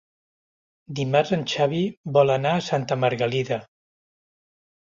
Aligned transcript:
Dimarts 0.99 1.33
en 1.37 1.43
Xavi 1.53 1.81
vol 2.17 2.35
anar 2.37 2.57
a 2.61 2.65
Santa 2.71 2.99
Margalida. 3.05 3.61